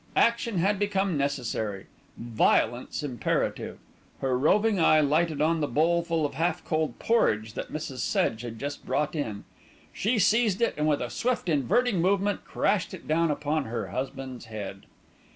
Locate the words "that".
7.53-7.71